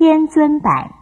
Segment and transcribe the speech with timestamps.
[0.00, 0.99] 天尊版。